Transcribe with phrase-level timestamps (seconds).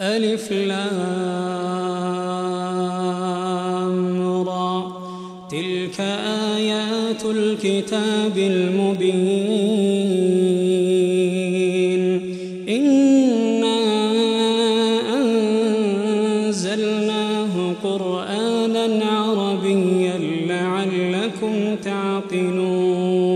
[0.00, 0.82] ألف لام
[4.48, 4.92] را.
[5.50, 6.00] تلك
[6.56, 9.20] آيات الكتاب المبين.
[12.68, 13.80] إنا
[16.46, 23.30] أنزلناه قرآنا عربيا لعلكم تعقلون.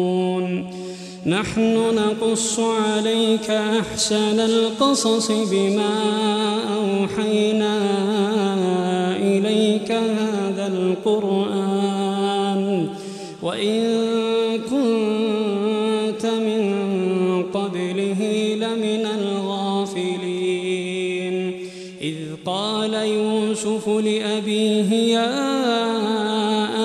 [1.26, 6.33] نحن نقص عليك أحسن القصص بما
[7.18, 7.76] أوحينا
[9.16, 12.62] إليك هذا القرآن
[13.42, 13.82] وإن
[14.58, 16.62] كنت من
[17.54, 18.20] قبله
[18.54, 20.54] لمن الغافلين.
[22.02, 25.30] إذ قال يوسف لأبيه يا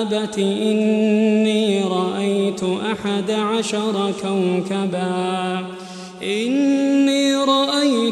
[0.02, 5.64] أبت إني رأيت أحد عشر كوكبا.
[6.22, 6.89] إني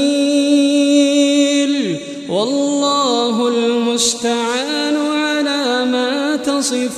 [2.29, 6.91] والله المستعان على ما تصفون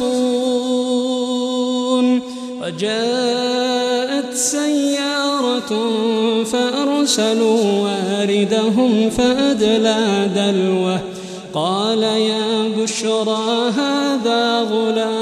[2.62, 5.90] وجاءت سيارة
[6.44, 11.00] فأرسلوا واردهم فأدلى دلوه
[11.54, 15.21] قال يا بشرى هذا غلام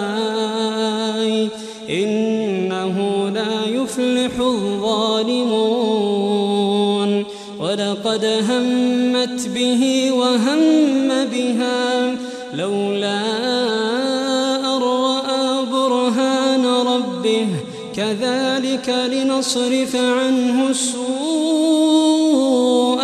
[8.41, 12.15] همت به وهم بها.
[12.53, 13.21] لولا
[14.59, 17.47] أن رأى برهان ربه
[17.95, 21.01] كذلك لنصرف عنه السوء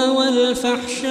[0.09, 1.07] والفحشاء.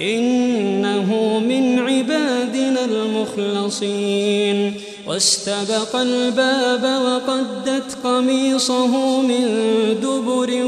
[0.00, 4.72] إنه من عبادنا المخلصين.
[5.06, 9.44] واستبق الباب وقدت قميصه من
[10.02, 10.62] دبر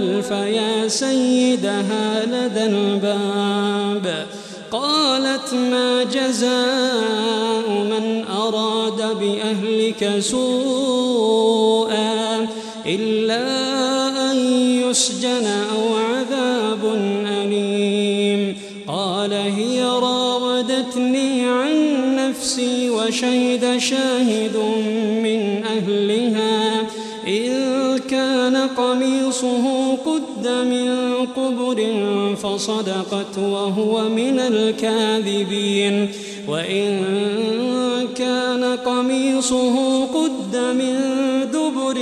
[0.00, 4.26] وألف يا سيدها لدى الباب.
[4.70, 11.96] قالت ما جزاء من أراد بأهلك سوءا
[12.86, 13.46] إلا
[14.30, 14.36] أن
[14.90, 16.84] يسجن أو عذاب
[17.26, 18.56] أليم.
[18.88, 21.74] قال هي راودتني عن
[22.16, 24.56] نفسي وشهد شاهد
[25.22, 26.86] من أهلها.
[27.26, 31.94] إن كان قميصه قد من قبر
[32.42, 36.08] فصدقت وهو من الكاذبين.
[36.48, 37.02] وإن
[38.16, 40.96] كان قميصه قد من
[41.52, 41.98] دبر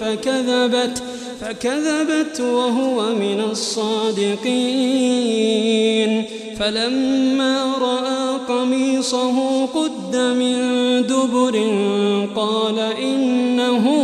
[0.00, 1.02] فكذبت
[1.40, 5.14] فكذبت وهو من الصادقين.
[6.58, 10.56] فلما رأى قميصه قد من
[11.06, 11.56] دبر
[12.36, 14.03] قال إنه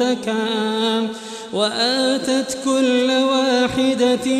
[0.00, 1.08] متكئا
[1.52, 4.32] وآتت كل واحدة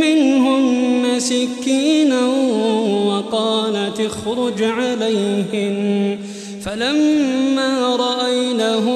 [0.00, 2.26] منهن سكينا
[3.06, 6.18] وقالت اخرج عليهن
[6.64, 8.86] فلما رأينه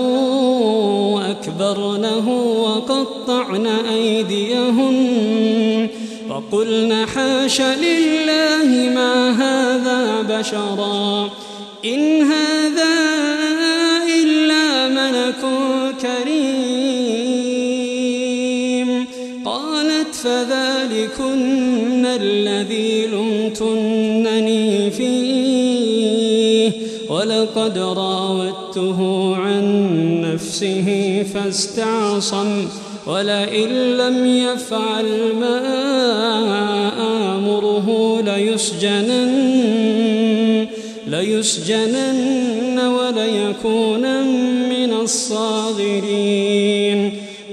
[1.31, 2.29] أكبرنه
[2.63, 5.89] وقطعن أيديهن
[6.31, 11.31] وقلن حاش لله ما هذا بشرا
[11.85, 13.12] إن هذا
[22.17, 26.73] الذي لمتنني فيه
[27.09, 29.63] ولقد راودته عن
[30.21, 32.67] نفسه فاستعصم
[33.07, 35.59] ولئن لم يفعل ما
[37.37, 39.73] آمره ليسجنن
[41.07, 44.05] ليسجنن وليكون
[44.69, 46.92] من الصاغرين.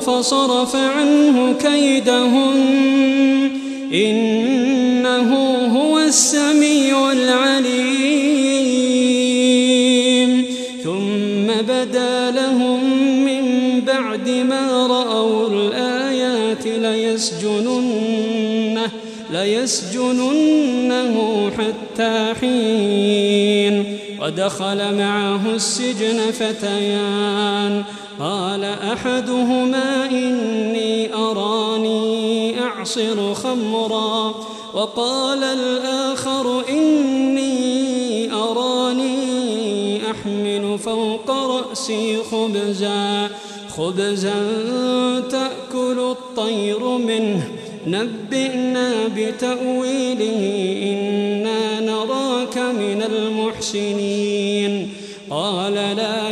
[0.00, 3.50] فصرف عنه كيدهن.
[3.94, 5.34] إنه
[5.78, 8.30] هو السميع العليم.
[10.84, 12.84] ثم بدا لهم
[13.24, 13.44] من
[13.80, 18.10] بعد ما رأوا الآيات ليسجننه
[19.32, 21.16] ليسجننه
[21.58, 23.98] حتى حين.
[24.22, 27.84] ودخل معه السجن فتيان.
[28.20, 34.34] قال أحدهما إني أراني أعصر خمرا
[34.74, 43.30] وقال الآخر إني أراني أحمل فوق رأسي خبزا
[43.76, 44.34] خبزا
[45.30, 47.48] تأكل الطير منه.
[47.86, 50.40] نبئنا بتأويله
[50.82, 54.90] إنا نراك من المحسنين.
[55.30, 56.30] قال لا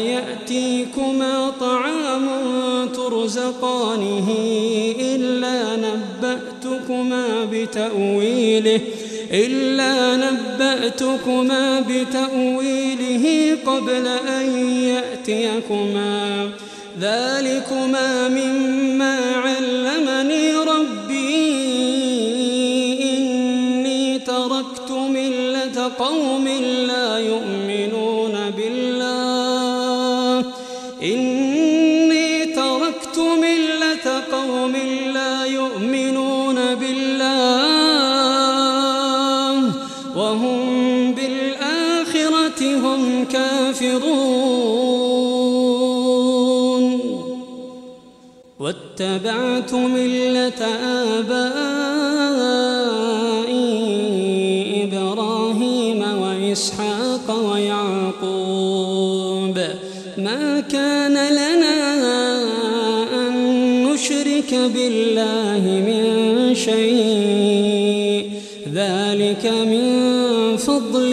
[7.71, 8.81] بتأويله
[9.33, 16.51] إلا نبأتكما بتأويله قبل أن يأتيكما.
[17.01, 18.98] ذلكما مما
[49.69, 50.65] واتبعت ملة
[51.19, 51.49] آبائي
[54.85, 58.39] إبراهيم وإسحاق ويعقوب.
[60.19, 61.77] ما كان لنا
[63.15, 63.33] أن
[63.85, 66.05] نشرك بالله من
[66.55, 68.31] شيء.
[68.75, 69.87] ذلك من
[70.57, 71.13] فضل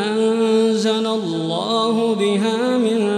[0.08, 3.08] أنزل الله بها من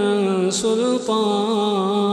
[0.50, 2.04] سلطان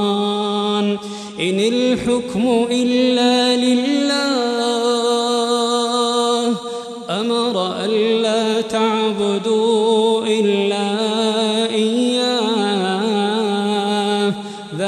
[1.40, 3.01] إن الحكم إلا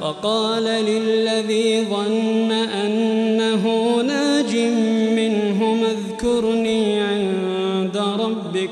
[0.00, 4.56] وقال للذي ظن أنه ناج
[5.16, 8.70] منه اذكرني عند ربك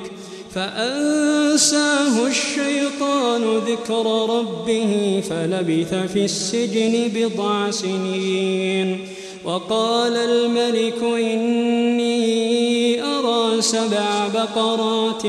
[0.54, 8.98] فأنساه الشيطان ذكر ربه فلبث في السجن بضع سنين
[9.44, 15.22] وقال الملك إني أرى سبع بقرات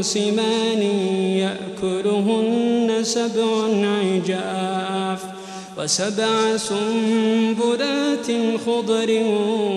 [0.00, 0.82] سمان
[1.38, 4.85] يأكلهن سبع عجاف
[5.78, 8.26] وسبع سنبلات
[8.66, 9.22] خضر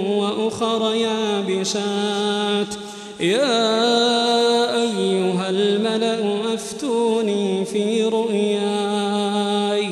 [0.07, 2.75] وأخر يابسات.
[3.19, 9.89] يا أيها الملأ أفتوني في رؤياي.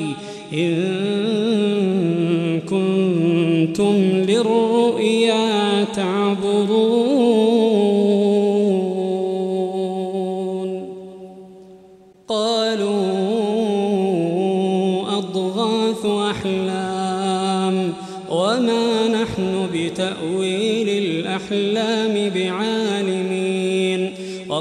[0.54, 0.88] إن
[2.60, 3.96] كنتم
[4.28, 6.97] للرؤيا تعبرون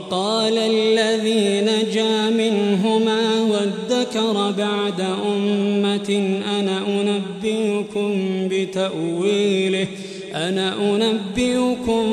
[0.07, 3.21] وقال الذي نجا منهما
[3.51, 8.13] وادكر بعد أمة أنا أنبئكم
[8.51, 9.87] بتأويله
[10.35, 12.05] أنا أنبئكم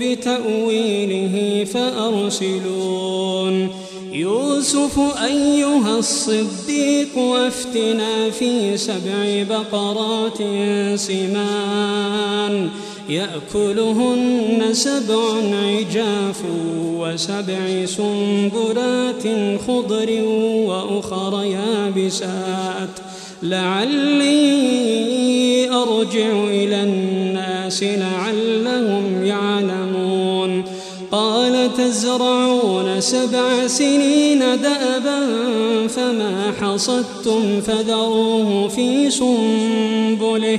[0.00, 3.68] بتأويله فأرسلون.
[4.12, 10.38] يوسف أيها الصديق أفتنا في سبع بقرات
[10.94, 12.70] سمان.
[13.12, 15.22] يأكلهن سبع
[15.66, 16.42] عجاف
[16.98, 19.22] وسبع سنبلات
[19.66, 20.22] خضر
[20.66, 22.88] وأخر يابسات.
[23.42, 24.62] لعلي
[25.70, 30.64] أرجع إلى الناس لعلهم يعلمون.
[31.12, 35.20] قال تزرعون سبع سنين دأبا
[35.88, 40.58] فما حصدتم فذروه في سنبله.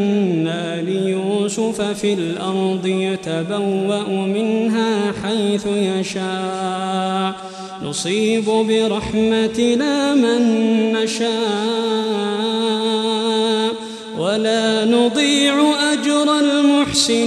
[2.01, 7.35] في الأرض يتبوأ منها حيث يشاء.
[7.83, 10.41] نصيب برحمتنا من
[10.93, 11.31] نشاء.
[14.19, 15.53] ولا نضيع
[15.93, 17.21] أجر المحسنين.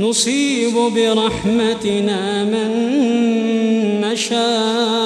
[0.00, 2.70] نصيب برحمتنا من
[4.00, 5.05] نشاء.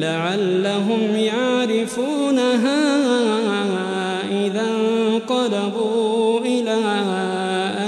[0.00, 2.82] لعلهم يعرفونها
[4.46, 6.78] إذا انقلبوا إلى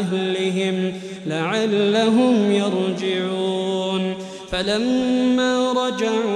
[0.01, 0.93] أهلهم
[1.27, 4.15] لعلهم يرجعون.
[4.51, 6.32] فلما رجعوا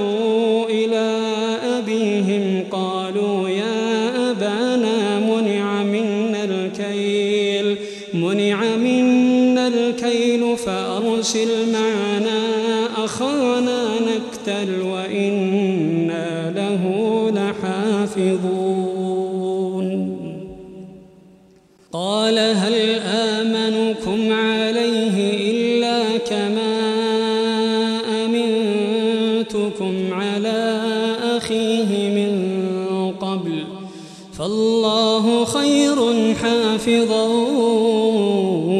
[35.16, 37.26] فالله خير حافظا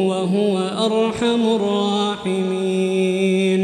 [0.07, 3.63] وهو أرحم الراحمين.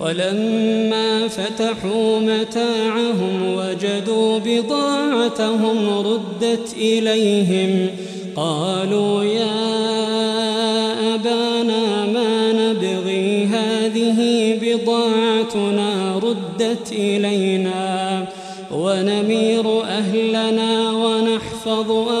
[0.00, 7.88] ولما فتحوا متاعهم وجدوا بضاعتهم ردت إليهم
[8.36, 9.39] قالوا يا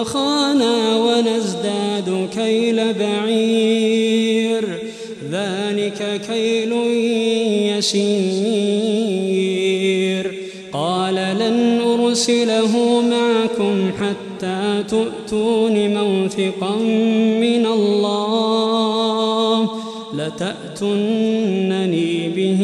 [0.00, 4.64] أخانا ونزداد كيل بعير.
[5.30, 6.72] ذلك كيل
[7.78, 8.10] يسير.
[10.72, 16.76] قال لن أرسله معكم حتى تؤتون موثقا
[17.40, 19.70] من الله.
[20.14, 22.60] لتأتنني به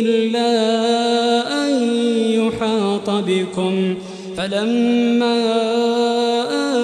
[0.00, 0.52] إلا
[1.64, 1.70] أن
[2.30, 3.94] يحاط بكم.
[4.36, 5.77] فلما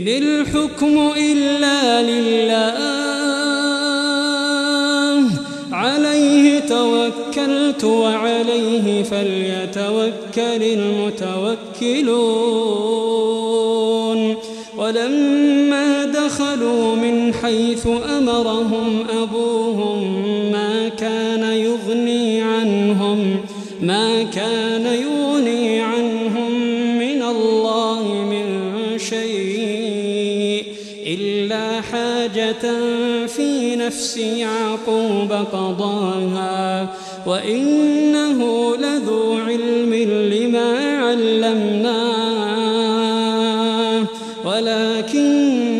[0.00, 2.80] إن الحكم إلا لله.
[5.72, 12.20] عليه توكلت وعليه فليتوكل المتوكلون.
[14.78, 17.86] ولما دخلوا من حيث
[18.18, 23.36] أمرهم أبوهم ما كان يغني عنهم
[23.82, 24.79] ما كان
[33.90, 36.94] نفس يعقوب قضاها
[37.26, 38.40] وإنه
[38.76, 39.94] لذو علم
[40.32, 41.90] لما علمناه
[44.44, 45.70] ولكن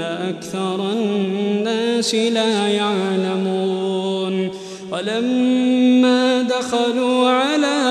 [0.00, 4.50] أكثر الناس لا يعلمون.
[4.92, 7.83] ولما دخلوا على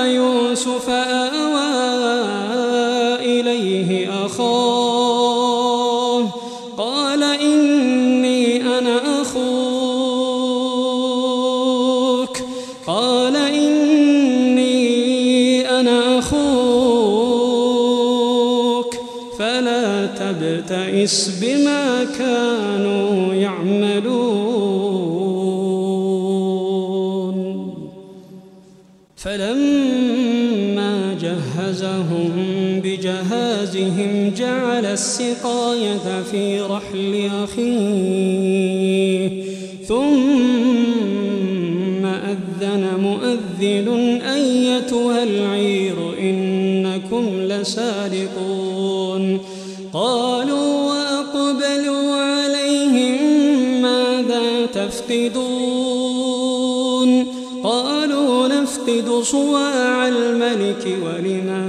[59.24, 61.64] صواع الملك ولمن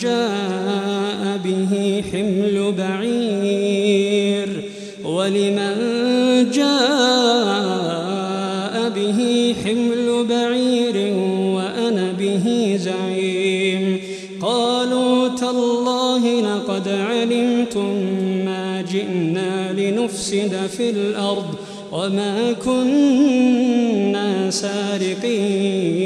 [0.00, 4.48] جاء به حمل بعير
[5.04, 5.76] ولمن
[6.50, 6.74] جاء
[8.96, 9.20] به
[9.64, 10.96] حمل بعير
[11.56, 12.46] وأنا به
[12.86, 13.84] زعيم.
[14.42, 17.92] قالوا تالله لقد علمتم
[18.44, 21.54] ما جئنا لنفسد في الأرض
[21.92, 26.05] وما كنا سارقين.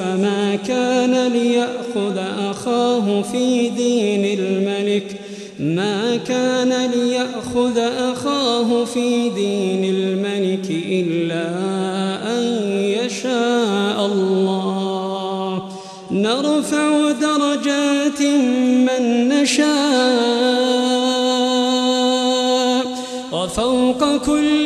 [0.00, 2.18] ما كان ليأخذ
[2.50, 5.20] أخاه في دين الملك.
[5.60, 11.46] ما كان ليأخذ أخاه في دين الملك إلا
[12.38, 15.62] أن يشاء الله.
[16.10, 18.22] نرفع درجات
[18.86, 20.46] من نشاء.
[23.32, 24.65] وفوق كل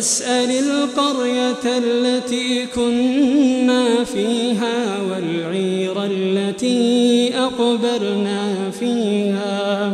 [0.00, 9.92] واسأل القرية التي كنا فيها والعير التي أقبلنا فيها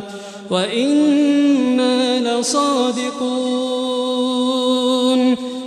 [0.51, 3.67] وإنا لصادقون.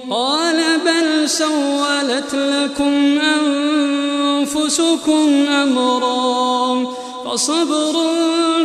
[0.10, 3.20] قال بل سولت لكم
[4.40, 6.86] أنفسكم أمرا
[7.26, 7.96] فصبر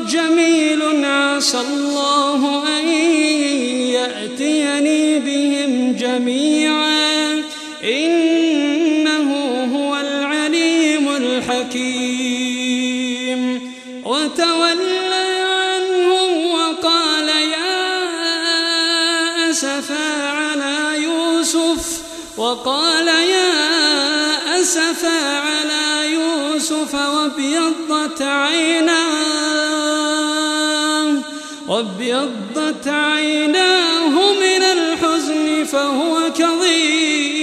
[0.08, 2.88] جميل عسى الله أن
[3.94, 5.13] يأتيني
[6.14, 7.42] جميعا.
[7.84, 9.30] إنه
[9.76, 12.20] هو العليم الحكيم.
[14.04, 18.00] وتولى عنهم وقال يا
[19.50, 22.02] أسفا على يوسف.
[22.36, 23.52] وقال يا
[24.60, 29.14] أسفا على يوسف وابيضت عيناه.
[31.68, 33.43] وابيضت عيناه.
[35.74, 37.34] فهو كظيم.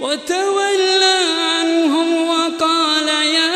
[0.00, 3.54] وتولى عنهم وقال يا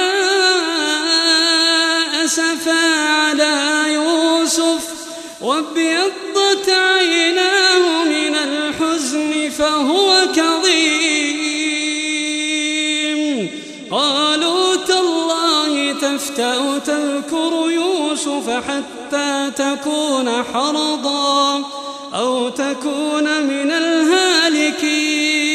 [2.25, 4.85] أسفا على يوسف.
[5.41, 10.79] وابيضت عيناه من الحزن فهو كظيم.
[13.91, 21.78] قالوا تالله تفتأ تذكر يوسف حتى تكون حرضا.
[22.19, 25.48] أو تكون من الهالكين.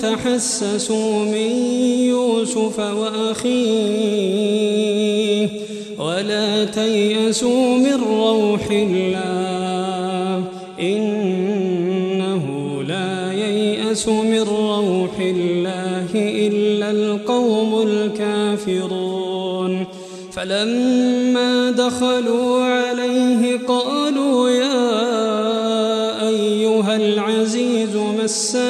[0.00, 1.50] فتحسسوا من
[2.08, 4.30] يوسف وأخيه
[5.98, 10.44] ولا تيأسوا من روح الله
[10.80, 12.44] إنه
[12.88, 19.86] لا ييأس من روح الله إلا القوم الكافرون
[20.32, 24.90] فلما دخلوا عليه قالوا يا
[26.28, 28.69] أيها العزيز مسنا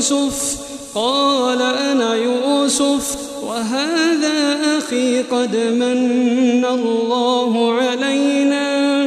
[0.00, 0.56] يوسف؟
[0.94, 9.04] قال أنا يوسف وهذا أخي قد من الله علينا.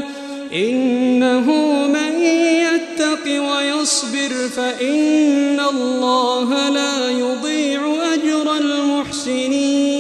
[0.53, 1.51] إنه
[1.87, 7.81] من يتق ويصبر فإن الله لا يضيع
[8.13, 9.93] أجر المحسنين.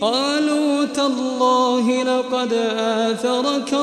[0.00, 3.73] قالوا تالله لقد آثرك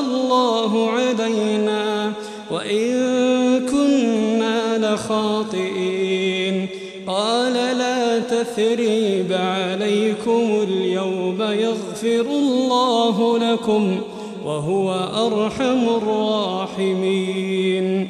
[5.12, 6.66] كنا لخاطئين
[7.06, 14.00] قال لا تثريب عليكم اليوم يغفر الله لكم
[14.44, 14.92] وهو
[15.26, 18.08] أرحم الراحمين.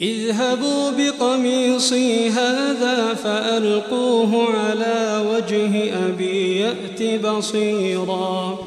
[0.00, 8.58] اذهبوا بقميصي هذا فألقوه على وجه أبي يأت بصيرا.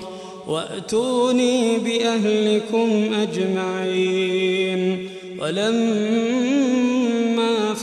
[0.47, 5.09] وأتوني بأهلكم أجمعين.
[5.41, 6.86] ولما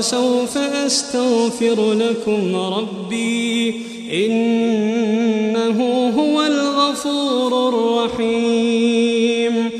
[0.00, 3.74] سوف أستغفر لكم ربي
[4.12, 5.78] إنه
[6.18, 9.70] هو الغفور الرحيم.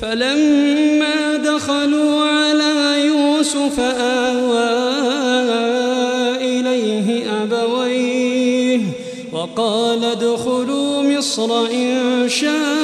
[0.00, 4.74] فلما دخلوا على يوسف آوى
[6.40, 8.80] إليه أبويه
[9.32, 12.83] وقال ادخلوا مصر إن شاء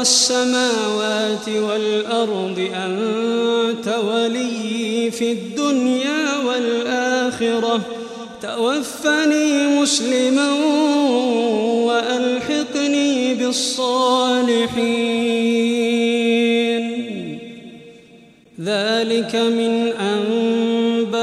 [0.00, 7.80] السماوات والأرض أنت ولي في الدنيا والآخرة.
[8.42, 10.52] توفني مسلما
[11.84, 14.70] وألحقني بالصالحين.
[18.60, 21.20] ذلك من أنباء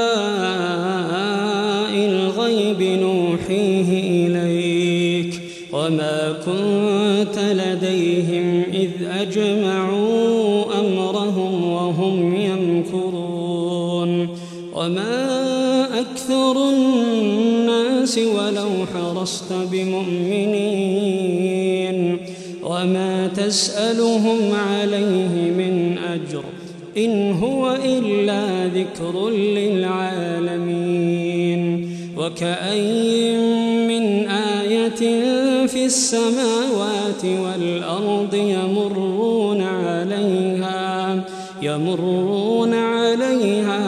[1.94, 5.40] الغيب نوحيه إليك.
[5.72, 7.38] وما كنت
[18.16, 21.18] الناس ولو حرصت بمؤمنين
[22.62, 26.44] وما تسألهم عليه من أجر
[26.96, 30.68] إن هو إلا ذكر للعالمين
[32.16, 33.36] وكأي
[33.88, 35.26] من آية
[35.66, 41.24] في السماوات والأرض يمرون عليها
[41.62, 43.87] يمرون عليها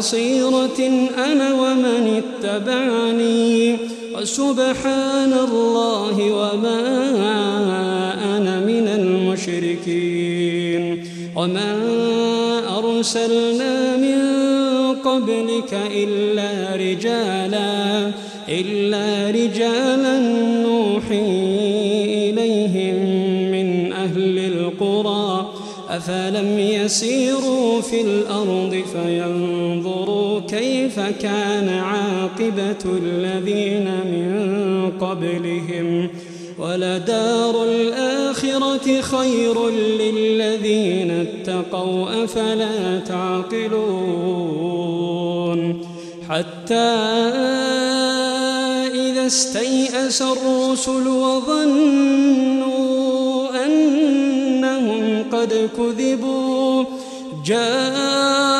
[0.00, 0.80] بصيرة
[1.32, 3.76] أنا ومن اتبعني.
[4.16, 6.80] وسبحان الله وما
[8.36, 10.82] أنا من المشركين.
[11.36, 11.76] وما
[12.78, 14.18] أرسلنا من
[15.04, 18.10] قبلك إلا رجالا
[18.48, 20.18] إلا رجالا
[20.62, 21.30] نوحي
[22.30, 22.96] إليهم
[23.52, 25.48] من أهل القرى.
[25.90, 29.59] أفلم يسيروا في الأرض فينظروا
[30.70, 34.30] كيف كان عاقبة الذين من
[35.00, 36.08] قبلهم؟
[36.58, 39.68] ولدار الآخرة خير
[40.00, 44.40] للذين اتقوا أفلا تعقلون؟
[46.28, 46.74] حتى
[48.94, 52.68] إذا استيأس الرسل وظنوا
[53.66, 56.84] أنهم قد كذبوا
[57.46, 58.59] جاءهم